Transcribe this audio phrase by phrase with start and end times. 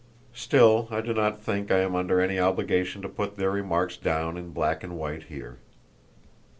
[0.33, 4.35] Still I do not think I am under any obligation to put their remarks down
[4.35, 5.59] in black and white here.